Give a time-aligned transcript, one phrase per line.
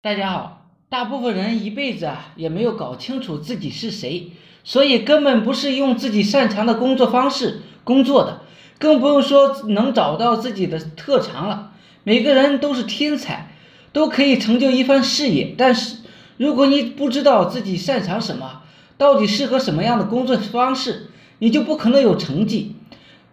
[0.00, 4.30] 大家好，大部分人一辈子啊也没有搞清楚自己是谁，
[4.62, 8.42] 所以根本不是用自己擅长的工作方式工作的，
[8.78, 11.72] 更不用说能找到自己的特长了。
[12.04, 13.50] 每个人都是天才，
[13.92, 15.96] 都可以成就一番事业，但是
[16.36, 18.62] 如果你不知道自己擅长什么，
[18.96, 21.08] 到底适合什么样的工作方式，
[21.40, 22.76] 你就不可能有成绩。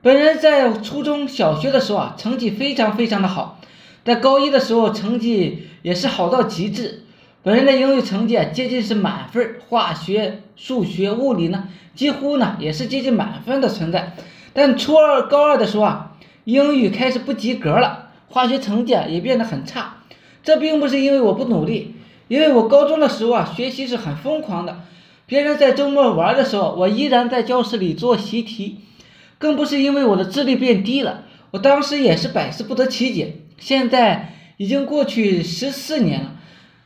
[0.01, 3.61] 本人在初中小学的时候啊，成绩非常非常的好。
[4.03, 7.03] 在高一的时候，成绩也是好到极致。
[7.43, 14.15] 本人的英语成绩啊，接近是满分，化学、数学、物理呢，几乎呢也是接近满分的存在。
[14.51, 19.97] 但初二、高二的时候啊，英语开始不及格了，化学成绩也变得很差。
[20.41, 21.93] 这并不是因为我不努力，
[22.29, 24.79] 因为我高中的时候啊，学习是很疯狂的。
[25.27, 28.79] 别人在周末玩的时候，我依然在教室里做习题。
[29.37, 33.35] 更不是因为我的智力变低了，我当时也是百思不得其解。
[33.59, 36.31] 现在已经过去十四年了，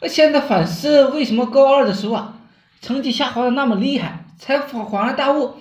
[0.02, 2.38] 我现在反思为什么高二的时候啊，
[2.82, 5.54] 成绩下滑的那么厉害，才恍恍然大悟，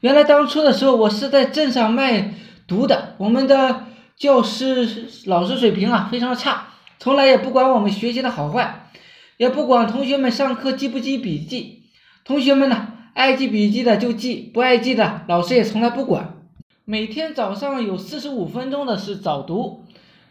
[0.00, 2.34] 原来当初的时候我是在镇上卖
[2.66, 3.14] 毒的。
[3.18, 3.84] 我们的
[4.16, 8.86] 教师老师水平啊非常差，从来也不管我们学习的好坏，
[9.36, 11.82] 也不管同学们上课记不记笔记。
[12.24, 16.36] 同学们呢，爱记笔记的就记，不爱记的老师也从来不管。
[16.84, 19.84] 每天早上有四十五分钟的是早读。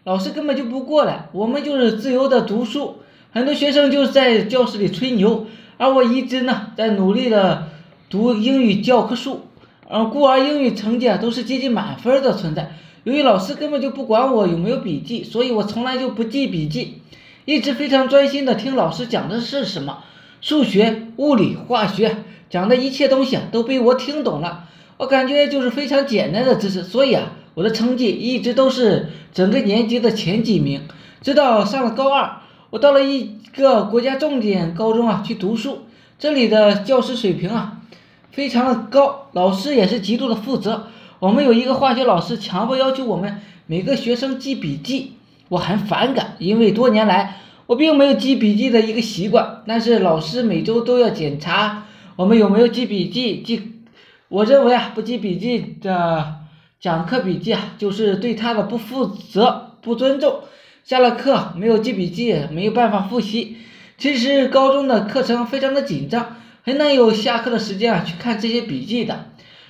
[0.09, 2.95] 老师根本就不过来，我们就是自由的读书。
[3.31, 5.45] 很多学生就是在教室里吹牛，
[5.77, 7.67] 而我一直呢在努力的
[8.09, 9.41] 读英语教科书，
[9.87, 12.71] 而故而英语成绩啊都是接近满分的存在。
[13.03, 17.03] 由于老师根本就不管我有没有笔记，所以我从来就不记笔记，
[17.45, 19.99] 一直非常专心的听老师讲的是什么，
[20.41, 22.17] 数学、物理、化学
[22.49, 24.67] 讲的一切东西啊都被我听懂了。
[24.97, 27.33] 我感觉就是非常简单的知识，所以啊。
[27.55, 30.81] 我的成绩一直都是整个年级的前几名，
[31.21, 32.37] 直到上了高二，
[32.69, 35.85] 我到了一个国家重点高中啊去读书，
[36.17, 37.81] 这里的教师水平啊
[38.31, 40.87] 非常的高，老师也是极度的负责。
[41.19, 45.13] 我们有一个化学老师强迫要求我们每个学生记笔记，
[45.49, 47.37] 我很反感，因为多年来
[47.67, 49.63] 我并没有记笔记的一个习惯。
[49.67, 51.85] 但是老师每周都要检查
[52.15, 53.61] 我们有没有记笔记，记，
[54.29, 56.35] 我认为啊不记笔记的。
[56.81, 60.43] 讲课笔记啊，就是对他的不负责、不尊重。
[60.85, 63.57] 下了课没有记笔记，没有办法复习。
[63.97, 69.25] 其实高中的课程非常的紧张，很难有下课的时间啊去看这些笔记的。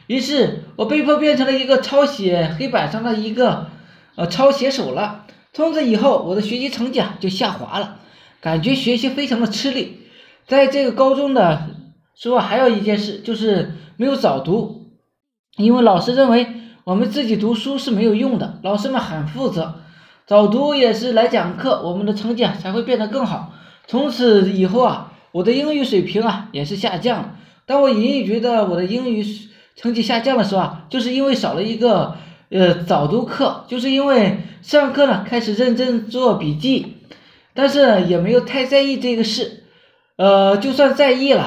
[0.06, 3.72] 于是我被迫变成了一个抄写黑板上的一个
[4.14, 5.26] 呃抄写手了。
[5.52, 7.97] 从此以后，我的学习成绩啊就下滑了，
[8.40, 10.02] 感觉学习非常的吃力。
[10.46, 11.72] 在这个高中的
[12.16, 14.91] 时候，还有一件事就是没有早读，
[15.58, 16.46] 因为老师认为。
[16.84, 19.75] 我们自己读书是没有用的，老师们很负责，
[20.25, 23.53] 早读也是来讲课，我们的成绩才会变得更好。
[23.85, 27.35] 从此以后啊，我的英语水平啊也是下降了。
[27.66, 29.23] 当我隐隐觉得我的英语
[29.75, 32.16] 成绩下降的时候啊，就是因为少了一个
[32.50, 36.96] 呃早读课，就是因为上课呢开始认真做笔记，
[37.53, 39.63] 但是也没有太在意这个事，
[40.16, 41.46] 呃，就算在意了，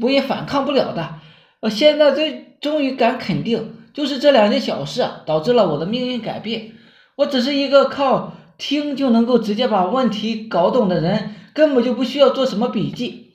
[0.00, 1.14] 我也反抗不了的。
[1.60, 3.76] 我现在最终于敢肯定。
[3.94, 6.72] 就是这两件小事啊，导致了我的命运改变。
[7.14, 13.32] 我只是一个靠听就能够直接把问题搞懂的人，根本就不需要做什么笔记。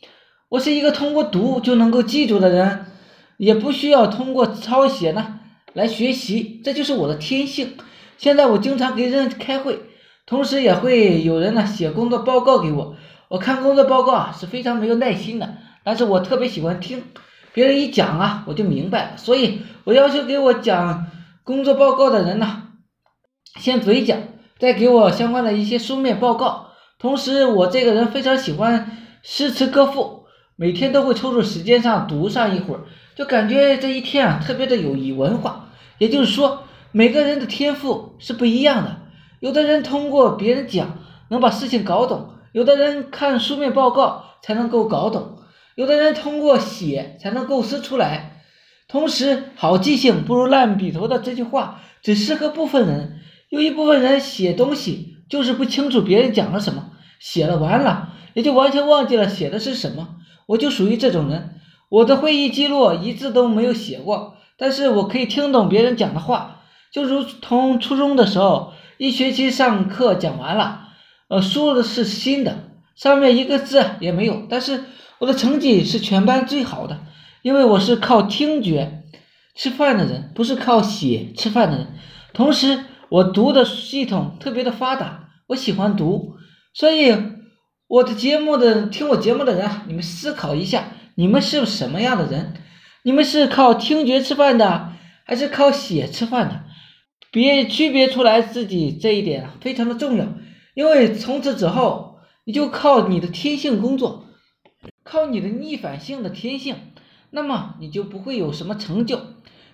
[0.49, 2.85] 我是一个通过读就能够记住的人，
[3.37, 5.39] 也不需要通过抄写呢
[5.73, 7.77] 来学习，这就是我的天性。
[8.17, 9.79] 现在我经常给人开会，
[10.25, 12.95] 同时也会有人呢写工作报告给我。
[13.29, 15.55] 我看工作报告啊是非常没有耐心的，
[15.85, 17.03] 但是我特别喜欢听。
[17.53, 21.07] 别人一讲啊，我就明白了，所以我要求给我讲
[21.43, 22.63] 工作报告的人呢，
[23.59, 24.17] 先嘴讲，
[24.57, 26.67] 再给我相关的一些书面报告。
[26.99, 32.81] 同时，我这个人非常喜欢诗词歌赋，每天都会抽出时间上读上一会儿，
[33.15, 35.69] 就感觉这一天啊特别的有文化。
[35.97, 38.97] 也就是说，每个人的天赋是不一样的，
[39.39, 40.99] 有的人通过别人讲
[41.29, 45.38] 能把事情搞懂，有的人看书面报告才能够搞懂。
[45.79, 48.41] 有的人通过写才能构思出来，
[48.89, 53.21] 同时好记性不如烂笔头的这句话只适合部分人。
[53.47, 56.89] 有一部分人写东西就是不清楚别人讲了什么，
[57.21, 60.17] 写了完了也就完全忘记了写的是什么。
[60.47, 70.89] 我就属于这种人，我的会议记录一字都没有写过，但是我可以听懂别人讲的话，就如同初中的时候，一学期上课讲完了，
[71.29, 72.65] 呃，书的是新的，
[72.97, 74.83] 上面一个字也没有，但是。
[75.19, 77.01] 我的成绩是全班最好的，
[77.41, 79.03] 因为我是靠听觉
[79.53, 81.87] 吃饭的人，不是靠写吃饭的人。
[82.33, 86.35] 同时，我读的系统特别的发达，我喜欢读，
[86.73, 87.13] 所以
[87.87, 92.53] 我的节目的听我节目的人，你们思考一下，你们是什么样的人？
[93.03, 94.93] 你们是靠听觉吃饭的，
[95.25, 96.63] 还是靠写吃饭的？
[97.31, 100.25] 别区别出来自己这一点非常的重要，
[100.75, 104.28] 因为从此之后你就靠你的天性工作，
[105.11, 106.75] 靠你的逆反性的天性，
[107.31, 109.19] 那么你就不会有什么成就。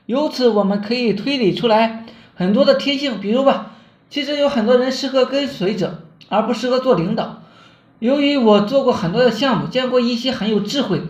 [0.05, 2.05] 由此我们可以推理出来
[2.35, 3.73] 很多的天性，比如吧，
[4.09, 7.41] 其实有很多人适合跟随者，而不适合做领导。
[7.99, 11.01] 由于我做过很多的项目，见过一些很有智慧，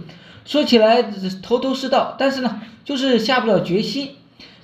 [0.44, 1.04] 说起来
[1.44, 4.16] 头头是道，但是呢，就是下不了决心。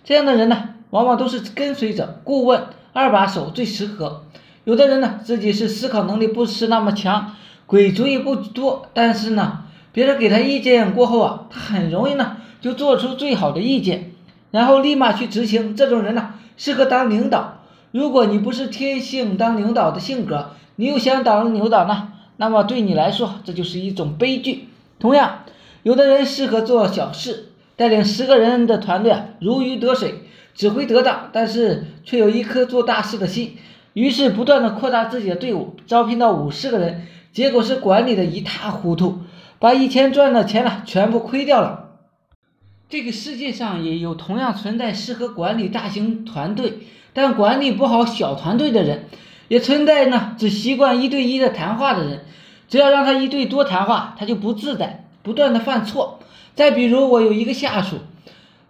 [0.04, 4.24] 这样的人呢，往往都是跟随者、顾问、二把手最适合。
[4.64, 7.36] 有的人呢，自己是思考能力不是那么强，
[7.72, 9.60] 鬼主意不多，但是呢，
[9.94, 14.12] 别人给他意见过后啊，他很容易呢就做出最好的意见，
[14.52, 15.74] 然后立马去执行。
[15.74, 17.60] 这种人呢，适合当领导。
[17.92, 22.10] 如果你不是天性当领导的性格，你又想当领导呢？
[22.36, 24.68] 那么对你来说，这就是一种悲剧。
[25.00, 25.46] 同样，
[25.84, 33.56] 有的人适合做小事，带领十个人的团队啊，如鱼得水，指挥得当，但是却有一颗做大事的心，
[33.94, 39.20] 于是不断的扩大自己的队伍，招聘到五十个人，结果是管理的一塌糊涂，
[39.60, 41.90] 把以前赚的钱呢全部亏掉了。
[42.90, 46.80] 这个世界上也有同样存在适合管理大型团队，
[47.14, 49.06] 但管理不好小团队的人。
[49.48, 52.24] 也存在呢，只习惯一对一的谈话的人，
[52.70, 56.20] 只要让他一对多谈话，他就不自在，不断的犯错。
[56.56, 57.98] 再比如，我有一个下属，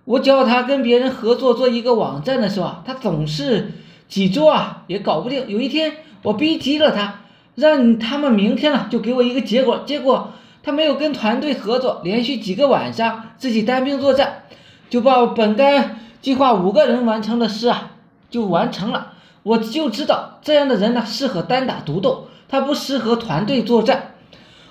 [0.06, 3.74] 我叫他跟别人合作做一个网站的时候啊，他总是
[4.08, 5.48] 几周啊也搞不定。
[5.48, 7.22] 有一天，我逼急了他，
[7.62, 9.84] 让他们明天呢就给我一个结果。
[9.86, 10.31] 结果
[10.63, 14.44] 他没有跟团队合作，连续几个晚上自己单兵作战，
[14.90, 17.92] 就把本该计划五个人完成的事啊
[18.31, 19.13] 就完成了。
[19.44, 24.16] 我就知道这样的人呢，适合单打独斗，他不适合团队作战。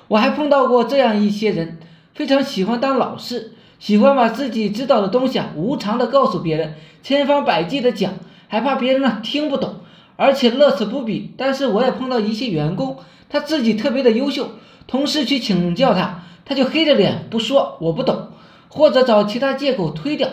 [0.09, 1.79] 我还碰到过这样一些人，
[2.15, 8.13] 非常喜欢当老师，喜欢把自己知道的东西啊无偿的告诉别人，千方百计的讲，
[8.49, 9.77] 还怕别人呢听不懂，
[10.21, 11.31] 而且乐此不疲。
[11.39, 12.99] 但是我也碰到一些员工，
[13.31, 14.51] 他自己特别的优秀，
[14.87, 18.29] 同事去请教他，他就黑着脸不说我不懂，
[18.69, 20.29] 或者找其他借口推掉。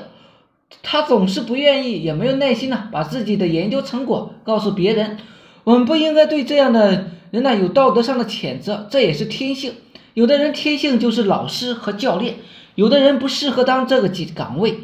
[0.84, 5.20] 他总是不愿意，也没有耐心呢，把自己的研究成果告诉别人。
[5.64, 9.74] 我们不应该对这样的人呢有道德上的谴责，这也是天性。
[10.14, 12.36] 有的人天性就是老师和教练，
[12.76, 14.80] 有的人不适合当这个岗岗位。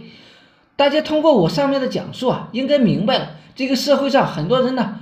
[0.75, 4.99] 大家通过我上面的讲述啊，应该明白了，这个社会上很多人呢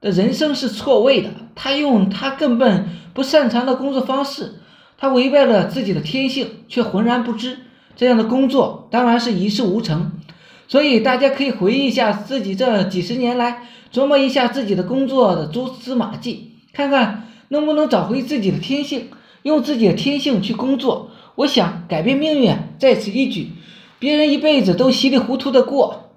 [0.00, 1.30] 的人生是错位的。
[1.54, 4.54] 他用他根本不擅长的工作方式，
[4.98, 7.58] 他违背了自己的天性，却浑然不知。
[7.96, 10.12] 这样的工作当然是一事无成。
[10.66, 19.10] 所以大家可以回忆一下自己这几十年来，琢磨一下自己的工作的蛛丝马迹，看看能不能找回自己的天性，
[19.42, 21.10] 用自己的天性去工作。
[21.36, 23.50] 我想改变命运在此一举，
[23.98, 26.13] 别人一辈子都稀里糊涂的过。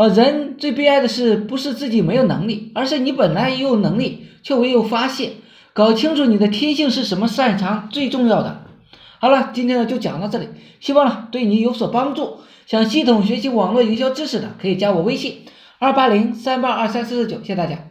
[0.00, 5.32] 呃，人最悲哀的是不是自己没有能力，而是你本来也有能力，却没有发现。
[5.74, 8.64] 搞清楚你的天性是什么，擅长最重要的。
[9.18, 10.48] 好了，今天呢就讲到这里，
[10.80, 12.38] 希望呢对你有所帮助。
[12.64, 15.40] 想系统学习网络营销知识的，可以加我微信
[15.78, 17.89] 二八零三八二三四四九，谢谢大家。